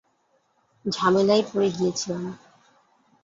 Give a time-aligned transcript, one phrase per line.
[0.85, 2.23] ঝামেলায় পড়ে গিয়েছিলাম।